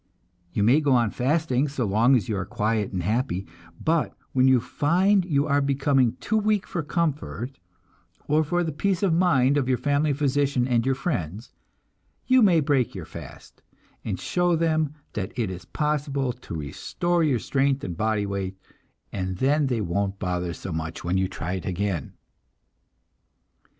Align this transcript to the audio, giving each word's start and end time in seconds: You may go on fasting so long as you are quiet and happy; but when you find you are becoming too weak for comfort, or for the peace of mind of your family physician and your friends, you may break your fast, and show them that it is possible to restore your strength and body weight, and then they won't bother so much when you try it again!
You 0.51 0.63
may 0.63 0.81
go 0.81 0.93
on 0.93 1.11
fasting 1.11 1.67
so 1.67 1.85
long 1.85 2.15
as 2.15 2.27
you 2.27 2.35
are 2.35 2.43
quiet 2.43 2.91
and 2.91 3.03
happy; 3.03 3.45
but 3.79 4.17
when 4.33 4.47
you 4.47 4.59
find 4.59 5.23
you 5.25 5.45
are 5.45 5.61
becoming 5.61 6.13
too 6.13 6.37
weak 6.37 6.65
for 6.65 6.81
comfort, 6.81 7.59
or 8.27 8.43
for 8.43 8.63
the 8.63 8.71
peace 8.71 9.03
of 9.03 9.13
mind 9.13 9.57
of 9.57 9.69
your 9.69 9.77
family 9.77 10.11
physician 10.11 10.67
and 10.67 10.87
your 10.87 10.95
friends, 10.95 11.51
you 12.25 12.41
may 12.41 12.61
break 12.61 12.95
your 12.95 13.05
fast, 13.05 13.61
and 14.03 14.19
show 14.19 14.55
them 14.55 14.95
that 15.13 15.37
it 15.37 15.51
is 15.51 15.65
possible 15.65 16.33
to 16.33 16.55
restore 16.55 17.23
your 17.23 17.37
strength 17.37 17.83
and 17.83 17.95
body 17.95 18.25
weight, 18.25 18.57
and 19.11 19.37
then 19.37 19.67
they 19.67 19.81
won't 19.81 20.17
bother 20.17 20.53
so 20.53 20.71
much 20.73 21.03
when 21.03 21.15
you 21.19 21.27
try 21.27 21.53
it 21.53 21.65
again! 21.67 22.13